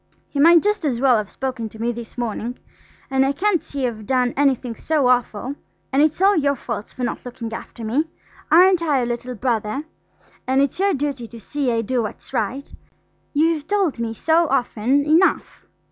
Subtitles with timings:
[0.29, 2.57] He might just as well have spoken to me this morning.
[3.11, 7.23] And I can't see I've done anything so awful–and it's all your faults for not
[7.23, 8.05] looking after me.
[8.51, 9.83] Aren't I your little brother?
[10.47, 12.73] and it's your duty to see I do what's right.
[13.33, 15.67] You've told me so often enough."